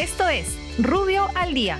[0.00, 1.78] Esto es Rubio al Día.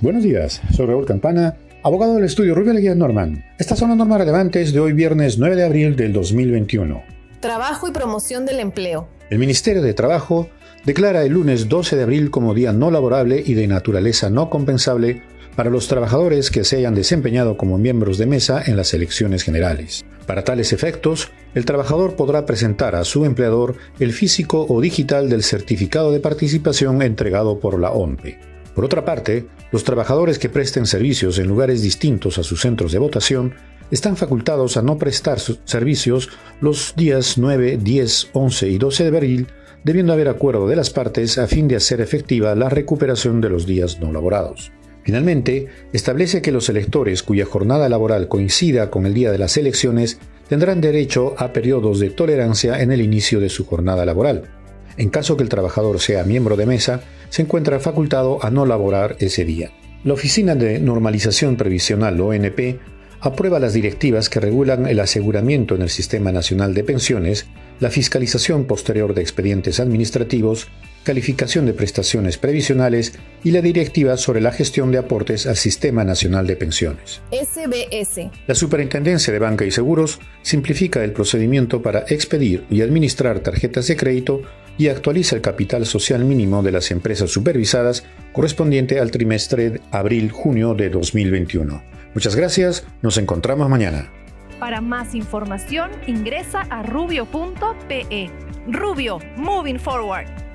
[0.00, 3.44] Buenos días, soy Raúl Campana, abogado del estudio Rubio Leguía Norman.
[3.58, 7.02] Estas son las normas relevantes de hoy viernes 9 de abril del 2021.
[7.40, 9.08] Trabajo y promoción del empleo.
[9.28, 10.48] El Ministerio de Trabajo
[10.84, 15.22] declara el lunes 12 de abril como día no laborable y de naturaleza no compensable
[15.56, 20.04] para los trabajadores que se hayan desempeñado como miembros de mesa en las elecciones generales.
[20.26, 25.42] Para tales efectos, el trabajador podrá presentar a su empleador el físico o digital del
[25.42, 28.38] certificado de participación entregado por la ONPE.
[28.74, 32.98] Por otra parte, los trabajadores que presten servicios en lugares distintos a sus centros de
[32.98, 33.54] votación
[33.90, 36.28] están facultados a no prestar sus servicios
[36.60, 39.46] los días 9, 10, 11 y 12 de abril,
[39.82, 43.66] debiendo haber acuerdo de las partes a fin de hacer efectiva la recuperación de los
[43.66, 44.70] días no laborados.
[45.02, 50.18] Finalmente, establece que los electores cuya jornada laboral coincida con el día de las elecciones
[50.48, 54.50] tendrán derecho a periodos de tolerancia en el inicio de su jornada laboral.
[54.96, 57.00] En caso que el trabajador sea miembro de mesa,
[57.30, 59.70] se encuentra facultado a no laborar ese día.
[60.04, 62.80] La Oficina de Normalización Previsional, ONP,
[63.20, 67.46] aprueba las directivas que regulan el aseguramiento en el Sistema Nacional de Pensiones,
[67.78, 70.68] la fiscalización posterior de expedientes administrativos,
[71.04, 76.46] calificación de prestaciones previsionales y la directiva sobre la gestión de aportes al Sistema Nacional
[76.46, 77.22] de Pensiones.
[77.30, 78.30] SBS.
[78.46, 83.96] La Superintendencia de Banca y Seguros simplifica el procedimiento para expedir y administrar tarjetas de
[83.96, 84.42] crédito
[84.78, 90.74] y actualiza el capital social mínimo de las empresas supervisadas correspondiente al trimestre de abril-junio
[90.74, 91.82] de 2021.
[92.14, 94.10] Muchas gracias, nos encontramos mañana.
[94.58, 98.30] Para más información ingresa a rubio.pe.
[98.68, 100.49] Rubio, moving forward.